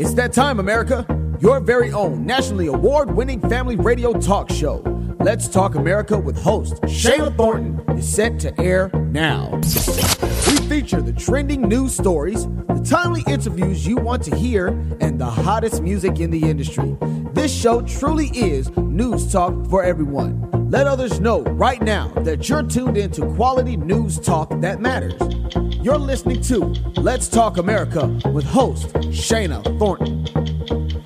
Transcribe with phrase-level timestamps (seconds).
[0.00, 1.04] It's that time, America.
[1.40, 4.76] Your very own nationally award winning family radio talk show.
[5.20, 9.56] Let's Talk America with host Shayla Thornton is set to air now.
[9.56, 14.68] We feature the trending news stories, the timely interviews you want to hear,
[15.02, 16.96] and the hottest music in the industry.
[17.34, 20.70] This show truly is news talk for everyone.
[20.70, 25.39] Let others know right now that you're tuned into quality news talk that matters.
[25.82, 26.58] You're listening to
[27.00, 30.24] Let's Talk America with host Shayna Thornton.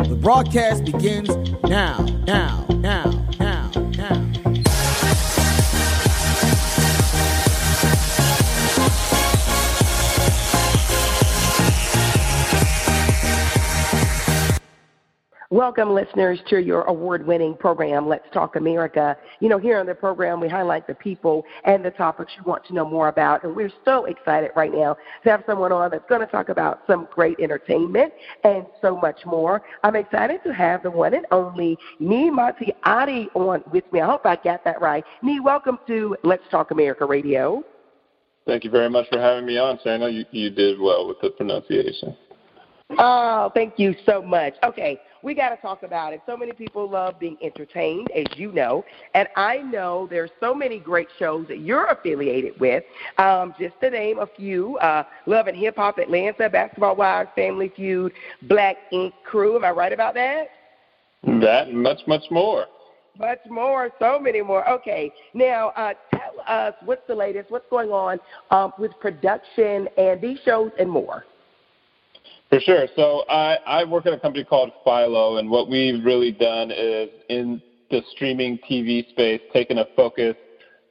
[0.08, 1.28] The broadcast begins
[1.62, 3.04] now, now, now,
[3.38, 3.43] now,
[15.54, 19.16] Welcome, listeners, to your award winning program, Let's Talk America.
[19.38, 22.66] You know, here on the program, we highlight the people and the topics you want
[22.66, 23.44] to know more about.
[23.44, 26.80] And we're so excited right now to have someone on that's going to talk about
[26.88, 28.12] some great entertainment
[28.42, 29.62] and so much more.
[29.84, 34.00] I'm excited to have the one and only Nii Mantze Addy on with me.
[34.00, 35.04] I hope I got that right.
[35.22, 37.62] Nii, welcome to Let's Talk America Radio.
[38.44, 40.12] Thank you very much for having me on, Shana.
[40.12, 42.16] You, you did well with the pronunciation.
[42.98, 44.54] Oh, thank you so much.
[44.62, 46.20] Okay, we got to talk about it.
[46.26, 50.78] So many people love being entertained, as you know, and I know there's so many
[50.78, 52.84] great shows that you're affiliated with.
[53.16, 57.72] Um, just to name a few: uh, Love and Hip Hop Atlanta, Basketball Wives, Family
[57.74, 59.56] Feud, Black Ink Crew.
[59.56, 60.48] Am I right about that?
[61.40, 62.66] That and much, much more.
[63.18, 64.68] Much more, so many more.
[64.68, 68.18] Okay, now uh, tell us what's the latest, what's going on
[68.50, 71.24] um, with production and these shows and more.
[72.54, 72.86] For sure.
[72.94, 77.08] So I, I work at a company called Philo, and what we've really done is
[77.28, 77.60] in
[77.90, 80.36] the streaming TV space, taken a focus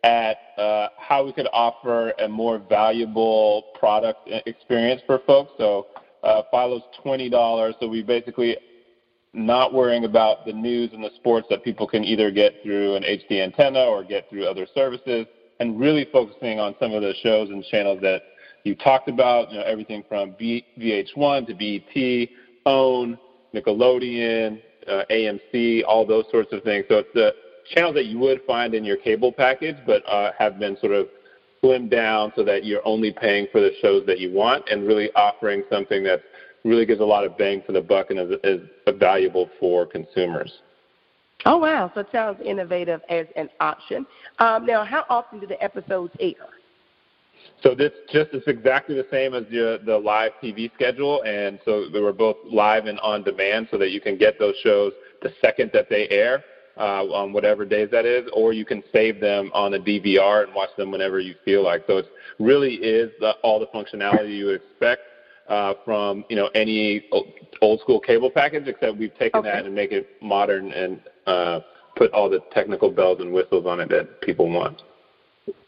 [0.03, 5.53] at uh, how we could offer a more valuable product experience for folks.
[5.57, 5.87] So
[6.21, 7.75] uh, Philo's twenty dollars.
[7.79, 8.57] So we basically
[9.31, 13.03] not worrying about the news and the sports that people can either get through an
[13.03, 15.27] HD antenna or get through other services,
[15.61, 18.21] and really focusing on some of the shows and channels that
[18.63, 22.29] you talked about, you know, everything from B- VH1 to BET,
[22.65, 23.17] OWN,
[23.53, 26.85] Nickelodeon, uh, AMC, all those sorts of things.
[26.89, 27.33] So it's the
[27.73, 31.07] channels that you would find in your cable package, but uh, have been sort of
[31.63, 35.11] slimmed down so that you're only paying for the shows that you want and really
[35.15, 36.21] offering something that
[36.63, 38.61] really gives a lot of bang for the buck and is, is
[38.99, 40.61] valuable for consumers.
[41.45, 41.91] Oh, wow.
[41.93, 44.05] So it sounds innovative as an option.
[44.39, 46.47] Um, now, how often do the episodes air?
[47.61, 51.87] So this just is exactly the same as the, the live TV schedule, and so
[51.89, 55.31] they were both live and on demand, so that you can get those shows the
[55.41, 56.43] second that they air
[56.77, 60.53] uh, on whatever days that is, or you can save them on a DVR and
[60.53, 61.83] watch them whenever you feel like.
[61.87, 62.05] So it
[62.39, 65.01] really is the, all the functionality you would expect
[65.47, 67.05] uh, from you know any
[67.61, 69.51] old school cable package, except we've taken okay.
[69.51, 71.59] that and make it modern and uh,
[71.95, 74.81] put all the technical bells and whistles on it that people want.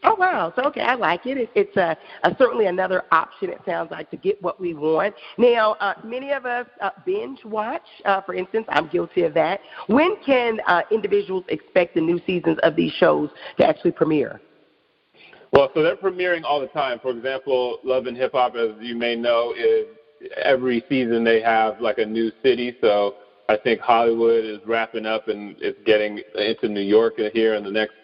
[0.04, 0.52] Oh wow!
[0.56, 1.36] So okay, I like it.
[1.36, 3.50] it it's a, a, certainly another option.
[3.50, 5.14] It sounds like to get what we want.
[5.36, 7.82] Now, uh, many of us uh, binge watch.
[8.04, 9.60] Uh, for instance, I'm guilty of that.
[9.88, 13.28] When can uh, individuals expect the new seasons of these shows
[13.58, 14.40] to actually premiere?
[15.52, 16.98] Well, so they're premiering all the time.
[17.00, 19.86] For example, Love and Hip Hop, as you may know, is
[20.42, 22.76] every season they have like a new city.
[22.80, 23.16] So
[23.48, 27.70] I think Hollywood is wrapping up and it's getting into New York here in the
[27.70, 27.94] next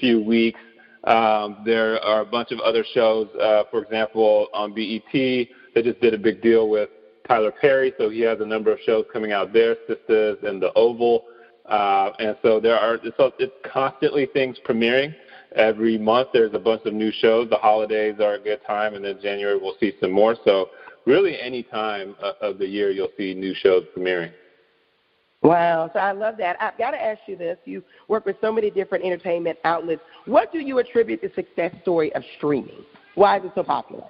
[0.00, 0.60] few weeks.
[1.04, 3.28] Um, there are a bunch of other shows.
[3.40, 6.90] Uh, for example, on BET, they just did a big deal with
[7.26, 10.72] Tyler Perry, so he has a number of shows coming out there, Sistas and The
[10.74, 11.24] Oval.
[11.66, 15.14] Uh, and so there are so it's constantly things premiering.
[15.54, 17.48] Every month there's a bunch of new shows.
[17.50, 20.34] The holidays are a good time, and then January we'll see some more.
[20.44, 20.70] So
[21.04, 24.32] really, any time uh, of the year you'll see new shows premiering.
[25.42, 26.56] Wow, so I love that.
[26.60, 27.58] I've got to ask you this.
[27.64, 30.02] You work with so many different entertainment outlets.
[30.26, 32.84] What do you attribute the success story of streaming?
[33.14, 34.04] Why is it so popular?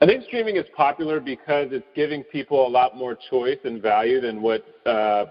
[0.00, 4.20] I think streaming is popular because it's giving people a lot more choice and value
[4.20, 5.26] than what uh,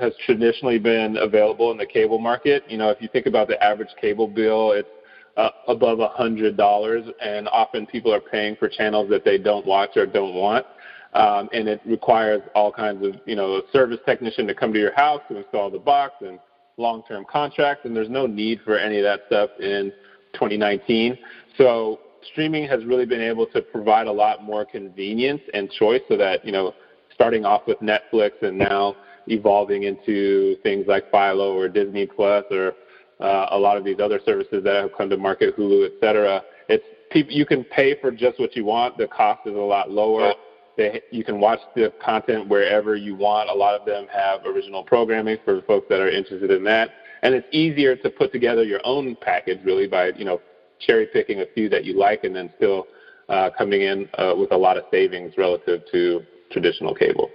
[0.00, 2.64] has traditionally been available in the cable market.
[2.68, 4.88] You know, if you think about the average cable bill, it's
[5.36, 9.66] uh, above a hundred dollars, and often people are paying for channels that they don't
[9.66, 10.66] watch or don't want
[11.14, 14.78] um, and it requires all kinds of you know a service technician to come to
[14.78, 16.38] your house to install the box and
[16.78, 19.92] long-term contracts, and there's no need for any of that stuff in
[20.32, 21.18] 2019.
[21.58, 22.00] So
[22.32, 26.44] streaming has really been able to provide a lot more convenience and choice, so that
[26.44, 26.74] you know
[27.14, 28.96] starting off with Netflix and now
[29.28, 32.72] evolving into things like Philo or Disney Plus or
[33.20, 36.42] uh, a lot of these other services that have come to market, Hulu, et cetera.
[36.68, 36.84] It's
[37.30, 38.96] you can pay for just what you want.
[38.96, 40.32] The cost is a lot lower
[40.76, 43.50] They, you can watch the content wherever you want.
[43.50, 46.90] A lot of them have original programming for folks that are interested in that.
[47.22, 50.40] And it's easier to put together your own package really by, you know,
[50.80, 52.86] cherry picking a few that you like and then still
[53.28, 57.30] uh, coming in uh, with a lot of savings relative to traditional cable.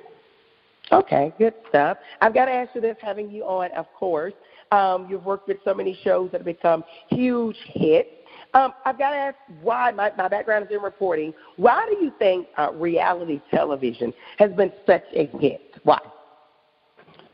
[0.92, 1.98] Okay, good stuff.
[2.22, 4.34] I've got to ask you this, having you on, of course.
[4.72, 8.10] Um, you've worked with so many shows that have become huge hits.
[8.57, 12.12] Um, I've got to ask why, my, my background is in reporting, why do you
[12.18, 15.75] think uh, reality television has been such a hit?
[15.83, 16.00] Why?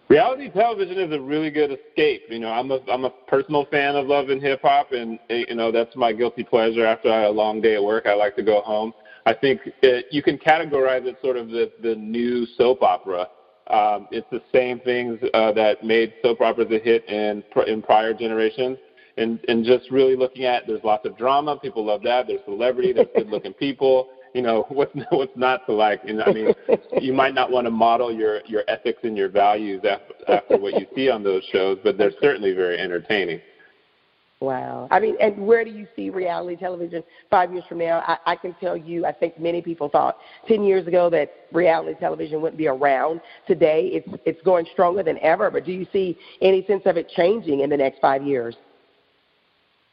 [0.10, 2.24] Reality television is a really good escape.
[2.30, 5.46] You know, I'm a I'm a personal fan of love and hip hop, and eh,
[5.48, 6.86] you know that's my guilty pleasure.
[6.86, 8.94] After a long day at work, I like to go home.
[9.26, 13.30] I think it, you can categorize it sort of the the new soap opera.
[13.68, 18.14] Um, it's the same things uh, that made soap operas a hit in in prior
[18.14, 18.78] generations
[19.18, 21.58] and and just really looking at there's lots of drama.
[21.58, 22.28] People love that.
[22.28, 22.94] There's celebrity.
[22.94, 24.10] There's good looking people.
[24.34, 26.02] You know what's what's not to like.
[26.06, 26.54] And I mean,
[27.00, 30.74] you might not want to model your your ethics and your values after, after what
[30.74, 33.42] you see on those shows, but they're certainly very entertaining.
[34.44, 34.90] Wow.
[34.92, 38.04] I mean, and where do you see reality television five years from now?
[38.06, 40.18] I, I can tell you, I think many people thought
[40.50, 43.22] 10 years ago that reality television wouldn't be around.
[43.48, 45.50] Today, it's, it's going stronger than ever.
[45.50, 48.58] But do you see any sense of it changing in the next five years?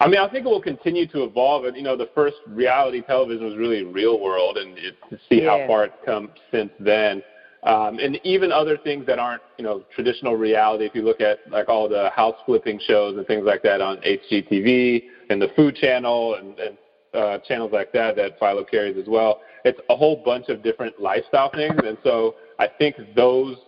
[0.00, 1.66] I mean, I think it will continue to evolve.
[1.66, 5.42] And you know, the first reality television was really Real World, and it, to see
[5.42, 5.58] yeah.
[5.58, 7.22] how far it's come since then.
[7.62, 10.86] Um, and even other things that aren't, you know, traditional reality.
[10.86, 13.98] If you look at like all the house flipping shows and things like that on
[13.98, 16.78] HGTV and the Food Channel and, and
[17.12, 20.98] uh, channels like that that Philo carries as well, it's a whole bunch of different
[21.02, 21.78] lifestyle things.
[21.84, 23.58] And so I think those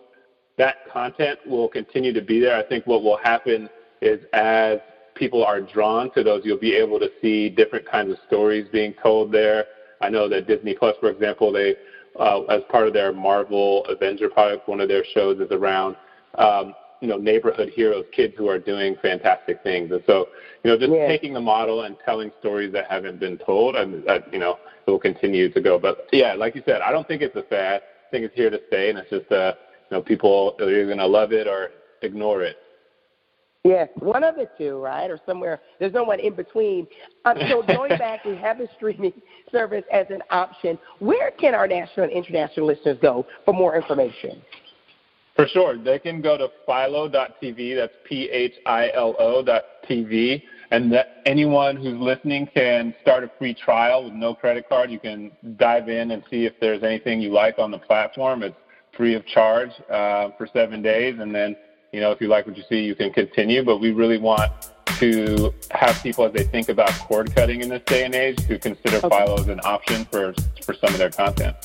[0.57, 2.55] that content will continue to be there.
[2.55, 3.69] I think what will happen
[4.01, 4.79] is as
[5.15, 8.93] people are drawn to those, you'll be able to see different kinds of stories being
[9.01, 9.65] told there.
[10.01, 11.75] I know that Disney Plus, for example, they
[12.19, 15.95] uh, as part of their Marvel Avenger product, one of their shows is around
[16.37, 19.91] um, you know neighborhood heroes, kids who are doing fantastic things.
[19.91, 20.27] And so
[20.63, 21.07] you know just yeah.
[21.07, 24.91] taking the model and telling stories that haven't been told, and that you know it
[24.91, 25.79] will continue to go.
[25.79, 27.81] But yeah, like you said, I don't think it's a fad.
[28.07, 29.53] I think it's here to stay, and it's just uh,
[29.89, 31.69] you know people are either going to love it or
[32.01, 32.57] ignore it.
[33.63, 35.09] Yes, one of the two, right?
[35.09, 35.61] Or somewhere.
[35.79, 36.85] There's no one in between.
[37.23, 39.13] Um, so going back, we have the streaming
[39.51, 40.77] service as an option.
[40.99, 44.41] Where can our national and international listeners go for more information?
[45.37, 45.77] For sure.
[45.77, 47.75] They can go to philo.tv.
[47.75, 50.43] That's P-H-I-L-O dot TV.
[50.71, 54.91] And that anyone who's listening can start a free trial with no credit card.
[54.91, 58.43] You can dive in and see if there's anything you like on the platform.
[58.43, 58.55] It's
[58.95, 61.15] free of charge uh, for seven days.
[61.19, 61.55] And then
[61.93, 63.63] you know, if you like what you see, you can continue.
[63.63, 64.51] But we really want
[64.97, 68.57] to have people, as they think about cord cutting in this day and age, to
[68.57, 69.09] consider okay.
[69.09, 71.55] Philo as an option for for some of their content.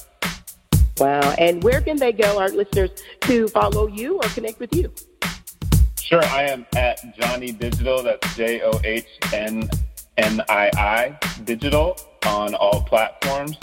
[0.98, 1.34] Wow!
[1.38, 2.90] And where can they go, our listeners,
[3.22, 4.92] to follow you or connect with you?
[6.00, 8.02] Sure, I am at Johnny Digital.
[8.02, 9.68] That's J O H N
[10.18, 13.56] N I I Digital on all platforms.